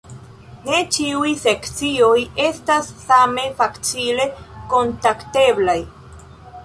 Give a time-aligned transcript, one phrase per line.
[0.67, 2.15] Ne ĉiuj sekcioj
[2.45, 4.27] estas same facile
[4.73, 5.81] kontakteblaj.